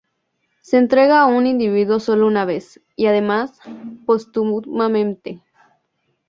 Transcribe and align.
Se 0.63 0.79
entrega 0.79 1.21
a 1.21 1.27
un 1.27 1.45
individuo 1.45 1.99
solo 1.99 2.25
una 2.25 2.43
vez, 2.43 2.81
y 2.95 3.05
además, 3.05 3.59
póstumamente. 4.07 5.43